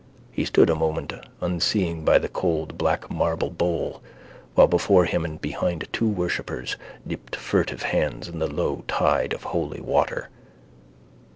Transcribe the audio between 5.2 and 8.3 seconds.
and behind two worshippers dipped furtive hands